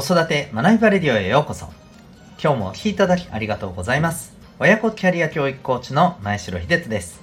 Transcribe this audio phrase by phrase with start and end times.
[0.00, 1.66] 子育て学びバレディオへようこそ。
[2.40, 4.32] 今日もお聴きいただきありがとうございます。
[4.60, 7.20] 親子キャリア教育コーチの前城秀人です。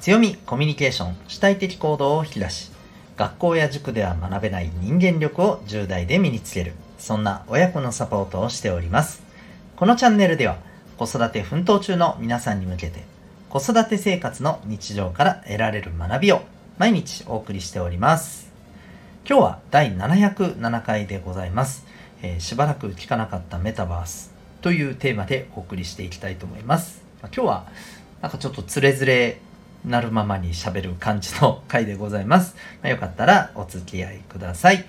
[0.00, 2.72] 強み、コミュニケーション、主体的行動を引き出し、
[3.16, 9.22] 学校や塾では学べない人間力を10代で身につける、そんな親子のサポートをしております。
[9.76, 10.56] このチャンネルでは、
[10.98, 13.04] 子育て奮闘中の皆さんに向けて、
[13.50, 16.42] 子育て生活の日常から得られる学びを
[16.76, 18.53] 毎日お送りしております。
[19.26, 21.86] 今日は第707回でございます、
[22.20, 27.02] えー、しばらく聞かなかったメタバースというテーマでお送りしていきたいと思います。
[27.22, 27.66] 今日は
[28.20, 29.38] なんかちょっとつれづれ
[29.82, 32.54] なるままにしゃべる感じの回でございます。
[32.82, 34.84] まあ、よかったらお付き合いください。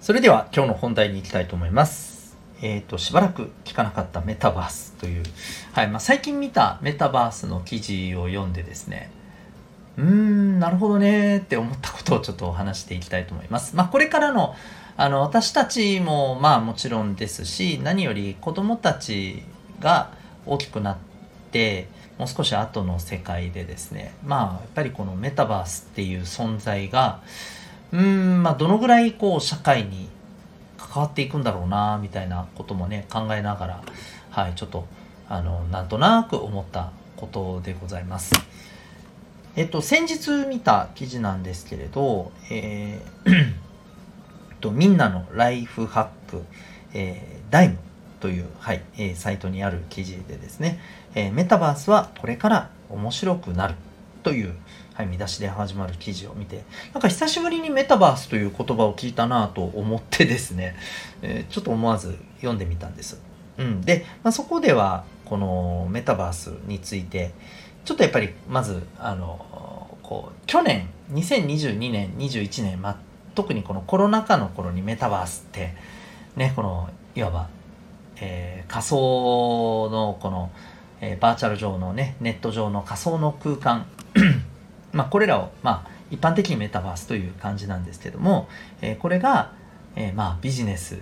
[0.00, 2.15] それでは今日の本題に行きたいと思います。
[2.62, 5.22] え、ー、と、しばらく聞かなかったメタバースという、
[5.72, 9.10] はい、まあ、最近見たメタバースの記事を読んでですね、
[9.98, 13.76] うーん、なるほどねって思ったことをちょっとお話していきたいと思います。
[13.76, 14.54] まあ、これからの、
[14.96, 19.42] あの、私たちも、まあもちろんですし、何より子供たち
[19.80, 20.10] が
[20.46, 20.96] 大きくなっ
[21.52, 21.88] て、
[22.18, 27.20] もう少し後の世界でですね、まあ、やっぱりこのメタバースっていう存在が、
[27.92, 30.08] うーん、まあ、どのぐらいこう、社会に
[30.78, 33.82] 関わっていくんだろうなみたいなこともね考えながら
[34.30, 34.86] はいちょっと
[35.28, 38.32] あのなんとなく思ったことでございます。
[39.56, 43.66] えっと先日見た記事なんですけれど、えー
[44.60, 46.42] とみんなのライフハック、
[46.92, 47.78] えー、ダイム
[48.20, 50.80] という、はいえー、サイトにある記事でですね、
[51.14, 53.74] えー、メタバースはこれから面白くなる
[54.26, 54.52] という、
[54.94, 60.74] はい、見出しで始まる記事を見て、なんか久しぶりにメタバースという言葉を聞いたなと思ってですね、
[61.22, 63.20] えー、ちょっと思わず読んでみたんです。
[63.56, 63.82] うん。
[63.82, 67.30] で、まあ、そこでは、このメタバースについて、
[67.84, 72.96] ちょっとやっぱり、まず、あの、こう、去年、2022年、21年、まあ、
[73.36, 75.76] 特にこのコロナ禍の頃にメタバースって、
[76.34, 77.48] ね、この、いわば、
[78.16, 80.50] えー、仮想のこの、
[81.00, 83.86] え、バーチャル上のね、ネット上の仮想の空間
[84.92, 88.48] まあ、これらを、まあ、一般的にメタバースという感じなんですけども、
[88.80, 89.52] えー、これが、
[89.96, 90.98] えー、まあビジネス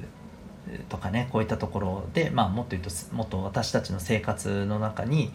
[0.89, 5.31] とかねこういったところで、まあ、もっと言うともっと私たちの生活の中に、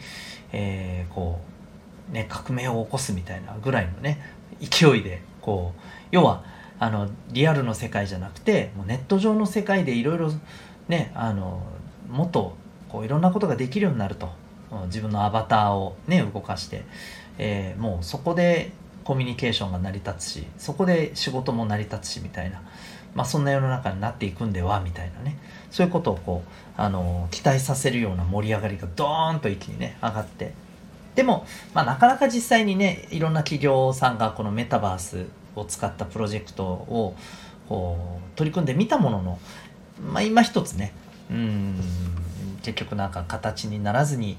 [0.51, 1.39] えー、こ
[2.09, 4.19] うね革命を起こすみたいなぐらいのね
[4.59, 5.81] 勢いでこう
[6.11, 6.43] 要は
[6.79, 10.31] あのリアルの世界じゃなくてもうネット上の世界でいろいろ
[10.87, 11.61] ねあの
[12.09, 12.55] もっと
[12.87, 14.29] こういろんなことができるようになると。
[14.85, 16.83] 自分のアバターをね動かして。
[17.39, 18.71] えー、もうそこで
[19.03, 22.61] コミュニケーションが成り立つしそこで仕事も成り立つしみたいな、
[23.15, 25.39] まあ、そんな世の中になっていくんではみたいなね。
[25.71, 30.53] そういうことをこうあの期待させるような盛り上がりがドーンと一気にね上がって。
[31.15, 37.15] でも、まあ、なかなか実際にねいろんな企業さんがこのメタバースを使ったプロジェクトを
[37.67, 39.39] こう取り組んでみたものの、
[40.11, 40.93] まあ、今一つね
[41.29, 41.75] うん
[42.61, 44.37] 結局なんか形にならずに、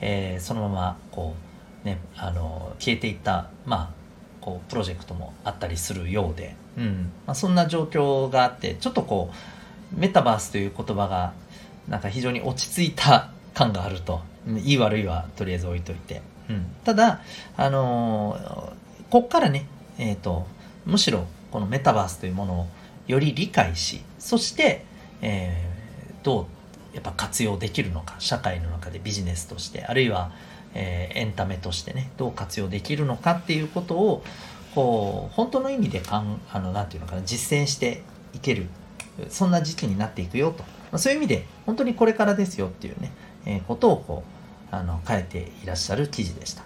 [0.00, 1.49] えー、そのままこう
[1.84, 4.00] ね、あの消えていったまあ
[4.40, 7.12] こうプロジェクトもあったりするようで、うん。
[7.26, 9.30] まあ、そんな状況があってちょっとこ
[9.96, 11.32] うメタバースという言葉が
[11.88, 14.30] なんか非常に落ち着いた感があると。
[14.48, 17.20] いい悪いはとりあえず置いといて、うん、ただ
[17.56, 19.66] あのー、こっからね
[19.98, 20.46] えっ、ー、と
[20.86, 22.66] むしろこのメタバースというものを
[23.06, 24.84] より理解しそして、
[25.20, 26.46] えー、ど
[26.92, 30.32] うやっぱ活用できるのか社会の中でビジネスとしてあるいは
[30.74, 34.22] えー、エンタメとしてねどう活用できるのかっていうことを
[34.74, 38.02] こう本当の意味でかんあのなていうのかな実践して
[38.34, 38.68] いける
[39.28, 43.12] そんな時期になっていくよと、まあ、そういう意味で本当にこれからですよっていうね、
[43.46, 44.24] えー、ことをこ
[44.72, 46.62] うあの書いていらっしゃる記事でした。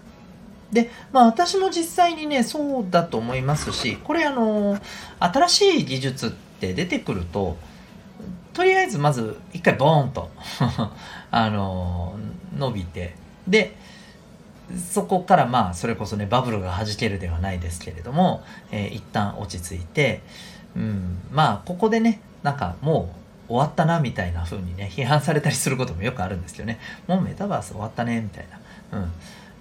[0.71, 4.77] で、まあ私も実際にね、そうだと思いますし、これあの、
[5.19, 7.57] 新しい技術って出てくると、
[8.53, 10.29] とりあえずまず一回ボーンと
[11.31, 12.15] あの、
[12.57, 13.15] 伸びて、
[13.47, 13.75] で、
[14.93, 20.21] そこからまあそれこそねバブルがはじけるではないですけれども、えー、一旦落ち着いて、
[20.75, 23.13] うん、まあここでねなんかも
[23.47, 28.47] う終わったなみたいな風にね批判されたりすることもよくあるんですけどねもうメタバース終わったねみたい
[28.91, 29.11] な、うん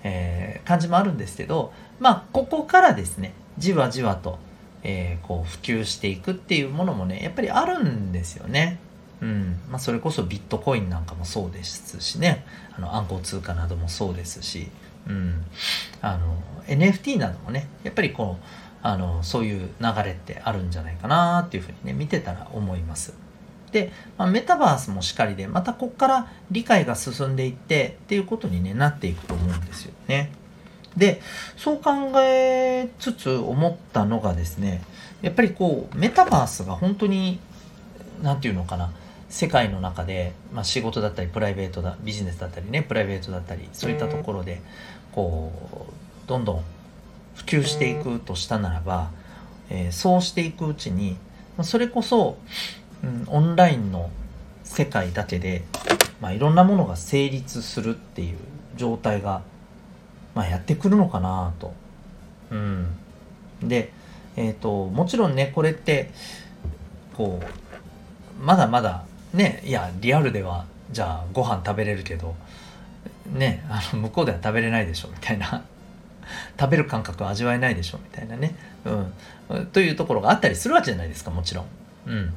[0.04, 4.38] えー、感じもあるんですけどまあここからですねじわじわと、
[4.82, 8.78] えー、こう普及していくっていうものもねやっぱりあるんですよね。
[9.22, 12.44] うんまあ、それこそビットコインなんかもそうですしね
[12.76, 14.68] あの暗号通貨などもそうですし、
[15.08, 15.44] うん、
[16.00, 16.36] あの
[16.66, 18.44] NFT などもねやっぱりこう
[18.82, 23.14] あのそういう流れってあるんじゃないかなっていうふうにね見てたら思います。
[23.72, 30.30] で、まあ、メタバースもしっかりでまたここから理解が進んでいってっていうことに、ね、なっていくと思うんですよね。
[30.96, 31.20] で
[31.56, 31.90] そう考
[32.22, 34.80] えつつ思ったのがですね
[35.22, 37.40] やっぱりこうメタバースが本当に
[38.22, 38.92] 何て言うのかな
[39.29, 44.61] 世界の中で、まあ、仕事だったりプライベートだビジネスだったりねプライベートだったりそういったところで
[45.12, 45.53] こ
[46.25, 46.65] うどんどん
[47.35, 49.11] 普及していくとしたならば、
[49.71, 51.17] えー、そうしていくうちに
[51.62, 52.37] それこそ、
[53.03, 54.11] うん、オンラインの
[54.65, 55.65] 世界だけで、
[56.21, 58.37] まあ、いろんなものが成立するっていう
[58.76, 59.43] 状態が、
[60.35, 61.75] まあ、やってくるのかなと。
[62.50, 62.87] うん、
[63.62, 63.93] で、
[64.37, 66.11] えーと、もちろんねこれって
[67.17, 72.34] こうまだまだねいやリアルではじゃあご飯食べれるけど
[73.26, 75.64] ねあの向こうでは食べれないでしょみたいな。
[76.58, 78.56] 食べる感覚は味わえないでしょみたいなね、
[79.50, 81.66] うん、というところがあったりするわけじゃないですかもちろん。
[82.06, 82.32] うん。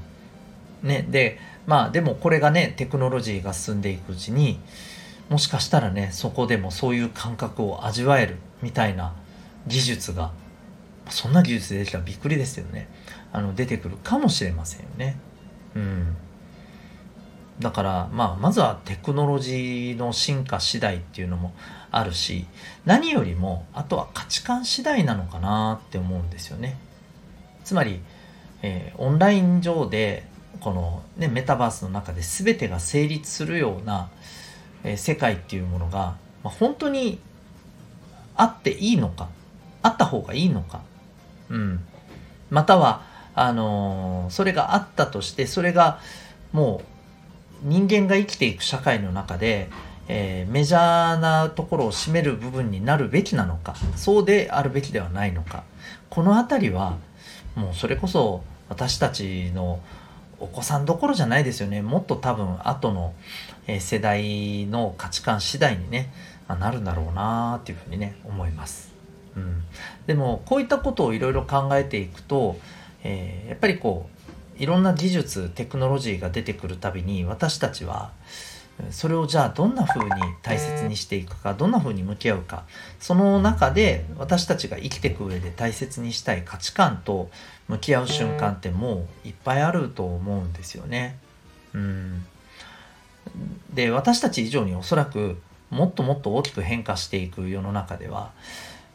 [0.83, 4.59] ね、でまあでもこれがねテクノロジーが進んでいくうちに
[5.29, 9.13] もしかしたらねそこでもそういう感覚を味わえるみたいな
[9.65, 10.31] 技術が
[11.09, 12.88] そんな技術でできたらびっくりですよね。
[13.33, 15.17] あの出てくるかもしれませんよね。
[15.75, 16.15] うん。
[17.59, 21.54] だから、まあ、まずはテクノロジーの進化次第っていうのも
[21.89, 22.45] あるし
[22.86, 26.77] 何よりもあとは価値観次第なのかなって思うんですよね。
[27.63, 28.00] つまり、
[28.62, 30.25] えー、オンライン上で
[30.59, 34.10] この、ね、メタバースの中で全てが成立するような、
[34.83, 37.19] えー、世界っていうものが、まあ、本当に
[38.36, 39.30] あっていいのか
[39.81, 40.81] あった方がいいのか、
[41.50, 41.86] うん、
[42.50, 43.01] または
[43.36, 46.00] あのー、それがあったとしてそれが
[46.53, 46.96] もう
[47.63, 49.69] 人間が生きていく社会の中で、
[50.07, 55.63] えー、メジャーなところを占める部分になるべきなのかそうであるべきではないのか。
[56.09, 56.98] この辺りは
[57.56, 59.80] もうそれこそ私たちの
[60.39, 61.81] お子さんどころじゃないですよね。
[61.81, 63.13] もっと多分後の
[63.80, 66.10] 世代の価値観次第にね
[66.48, 68.94] なるんだろうなっていうふうにね思います、
[69.36, 69.63] うん、
[70.06, 72.57] でもこういったことをいろいろ考えていくと、
[73.03, 74.16] えー、やっぱりこう
[74.59, 78.12] いろんな技術テクノロジーが出てくるたびに私たちは
[78.92, 80.12] それをじゃあどんな風に
[80.44, 82.63] 大切にしていくかどんな風に向き合うか
[83.00, 87.30] その中で私たちが生きていく上で大切にしたい価値観と
[87.68, 91.18] 向き合う瞬間ってもういっぱいあると思うんですよね。
[91.74, 92.25] うん
[93.74, 95.38] で私たち以上におそらく
[95.69, 98.31] もっともっと大きく変化していく世の中では、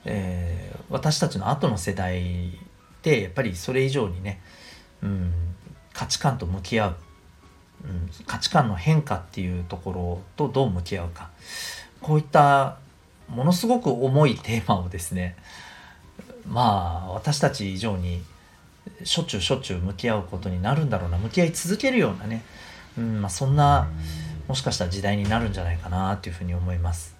[0.04, 2.52] えー、私たちの後の世代っ
[3.02, 4.40] てやっぱりそれ以上にね、
[5.02, 5.32] うん、
[5.92, 6.96] 価値観と向き合う、
[7.84, 11.30] うん、価値観の変化っていうところとどう向き合うか。
[12.00, 12.78] こういった
[13.28, 15.36] ものすごく重いテーマをですね
[16.46, 18.22] まあ私たち以上に
[19.04, 21.18] しょっちゅうしょっちゅう向き合うことになるんだろうな。
[21.18, 22.44] 向き合い続けるようなね、
[22.98, 23.88] うんまあ、そんな
[24.48, 27.14] もしかしたら時代になるんじゃないかなというふうに思います。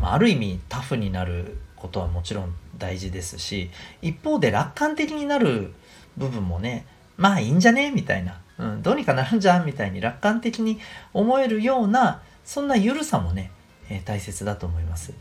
[0.00, 3.70] まあ、ある意味タフになることはもちろん大事ですし
[4.02, 5.72] 一方で楽観的になる
[6.16, 6.84] 部分もね
[7.16, 7.90] まあいいんじゃね？
[7.90, 9.60] みたいな、うん、どうにかなるんじゃ？
[9.60, 10.78] んみたいに楽観的に
[11.12, 13.50] 思えるようなそんな緩さもね、
[13.88, 15.12] えー、大切だと思います。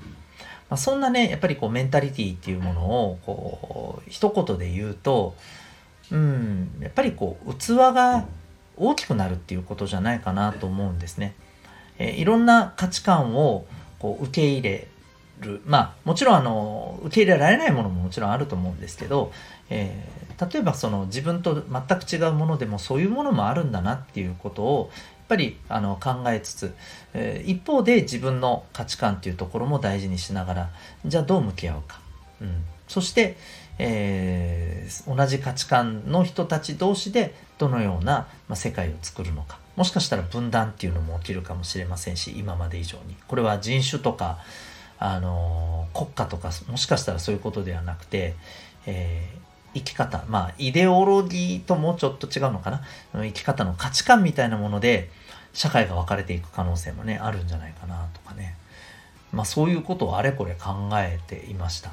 [0.70, 5.36] まあ、そんなねやっぱりこうメンタリティっていうものをこう一言で言うと
[6.12, 6.72] うん。
[6.82, 8.26] やっぱりこう器が
[8.78, 11.34] 大きくなるっていうことじゃないかなと思うんですね。
[11.98, 13.66] えー、いろんな価値観を
[14.00, 14.88] こう受け入れ
[15.40, 15.62] る。
[15.66, 19.32] まあもちろんあの受け入れられないものももちろんあると思うんですけど、
[19.70, 20.08] え、
[20.40, 26.76] 例えばその自分と全く違うものでもそういうものもあるんだなっていうことをやっぱりあの考えつつ、
[27.14, 30.70] えー、一方で自分の価値観っていうところも大事にしながら
[31.06, 32.00] じゃあどう向き合うか、
[32.42, 33.38] うん、そして、
[33.80, 39.60] えー、同じ価値観の人たち同士でどのような、まあ、世界を作るのか。
[39.76, 43.16] もしかしたら分断っていうのも起きるかもしれませんし今まで以上に。
[43.28, 44.40] これは人種とか
[44.98, 48.36] あの国家とかもしかしたらそういうことではなくて、
[48.86, 49.40] えー、
[49.76, 52.82] 生き方まあイデオロギーともちょっと違うのかな？
[53.14, 55.12] 生き方の価値観みたいなもので
[55.54, 58.56] 社会が分かれていく可能性もねあるんじゃないかなとかね。
[59.32, 61.92] まあそういうことをあれこれ考えていました。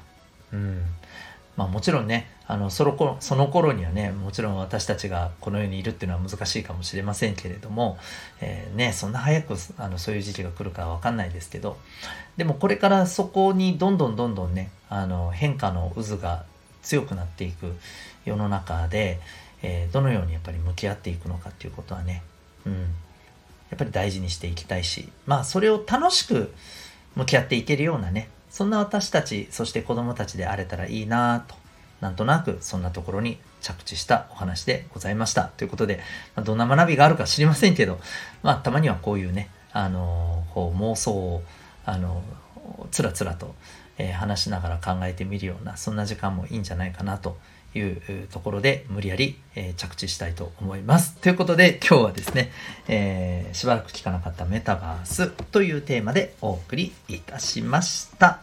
[0.52, 0.82] うん。
[1.56, 7.98] まあもちろんねあのその頃その頃にはねもちろん私たちがこの世にいるっていうのは難しいかもしれませんけれども、
[8.40, 11.76] えー、ねそんな早くあのそういう時期が来るかは分かんないですけど
[12.36, 16.44] でもこれからそこにどんどんどんどんねあの変化の渦が
[16.82, 17.76] 強くなっていく
[18.24, 19.20] 世の中で、
[19.62, 22.22] えー、どのようにやっぱり向き合っていくのかっていうことはね、
[22.66, 22.78] うん、や
[23.74, 26.52] っぱり大事にしていきたいしまあそれを楽しく
[27.16, 31.54] 向き合っていけるようなねそんな私たちそして子供たちであれたらいいなと
[32.02, 35.44] なんとなくそんなところに着地したお話でございました。
[35.44, 36.00] ということで、
[36.34, 38.00] まあ、どんな学びがあるか知りませんけど、
[38.42, 41.42] まあ、たまにはこういうね、あのー、こう妄想を、
[41.86, 43.54] あのー、つらつらと、
[43.98, 47.36] えー、話しながら考えてみるような、そんな時間もいいんじゃないかなと
[47.74, 51.16] いうところで無理やり、え着地したいと思います。
[51.16, 52.50] ということで今日はですね、
[52.88, 58.40] えー、しばらく聞かなかったメタバースというテーマでお送りいたしました。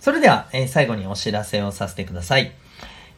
[0.00, 2.52] それでは、えー、最後にお知らせをさせてください。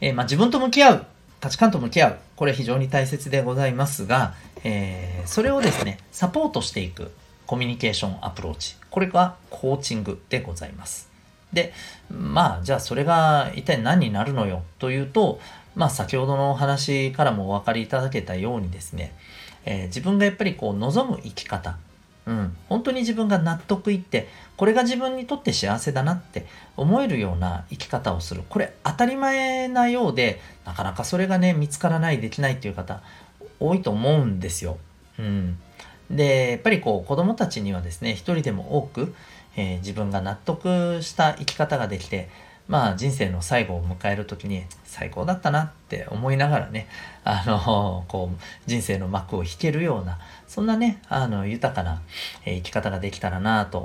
[0.01, 1.07] えー、まあ、自分と向き合う、
[1.41, 7.13] 価値観と向き合う、これ非常に大切でございますが、えー、それをですね、サポートしていく
[7.47, 8.77] コミュニケーションアプローチ。
[8.91, 11.09] これがコーチングでございます。
[11.53, 11.73] で、
[12.11, 14.63] まあ、じゃあそれが一体何になるのよ？
[14.79, 15.41] というと、
[15.77, 19.15] まあ先ほどのお話からもお分かりいただけたようにですね、
[19.65, 21.79] えー、自分がやっぱりこう望む生き方、
[22.29, 26.45] うん、本当に自分が納得いってこれが自分にとって幸せだなって
[26.77, 28.43] 思えるような生き方をする。
[28.51, 33.01] これ当たり前なようでなかなかそれがね見つからないできないっていう方
[33.59, 34.77] 多いと思うんですよ。
[35.19, 35.59] うん、
[36.11, 39.15] でやっぱりこう子供たちにはですね一人でも多く、
[39.57, 42.29] えー、自分が納得した生き方ができて
[42.69, 46.87] まあ人生の最後を迎える時に最高だったなって思いながらね
[47.25, 52.03] あのこう人生の幕を引けるようなそんなねあの豊かな、
[52.45, 53.79] 生き方ができたらなと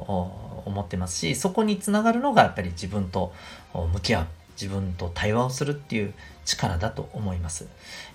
[0.65, 3.33] 思ってますしそこにつながるのがやっぱり自分と
[3.73, 6.13] 向き合う自分と対話をするっていう
[6.45, 7.67] 力だと思います。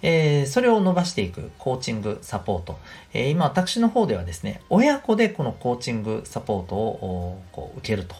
[0.03, 2.79] えー、それを伸ばしていくコーチングサポート。
[3.13, 8.15] えー、今私の方ではですね、親子でこのコーチングサポートをこう受けると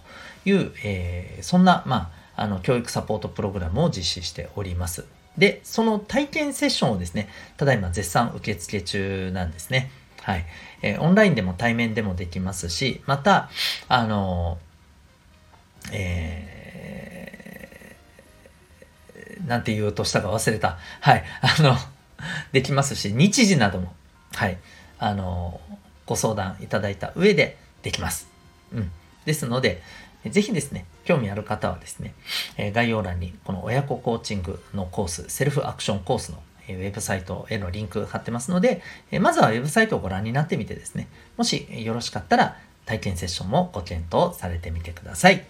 [0.45, 5.05] いう、えー、そんな、まあ、あの教育サポートプログラムを実施しております。
[5.37, 9.91] で、その体験セッションをですね、ただいま絶賛受付中なんですね。
[10.23, 10.47] はい。
[10.83, 13.51] えー、オンラインでも対面でもできますし、また、
[13.89, 14.59] あの、
[15.93, 16.59] えー
[19.47, 20.79] なんて言おうとしたか忘れた。
[21.01, 21.25] はい。
[21.41, 21.77] あの、
[22.53, 23.95] できますし、日時なども、
[24.35, 24.59] はい。
[24.99, 25.61] あの、
[26.07, 28.29] ご相談いただいた上でできます。
[28.73, 28.91] うん。
[29.25, 29.83] ですので、
[30.27, 32.15] ぜひですね、興味ある方はですね、
[32.57, 38.83] え概要欄にこの親子コーチングのコース、セルフアクションコースのウェブサイトへのリンク貼ってますので、
[39.21, 45.45] まずはウェブサイトをご覧になってみてですね、もしよろしかったら体験セッションもご検討されてみてください。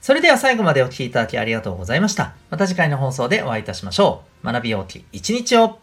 [0.00, 2.34] それでは最後までお聴きいただきありがとうございました。
[2.50, 4.46] また次回の放送でお会いいたしましょう。
[4.46, 5.78] 学びようき一日を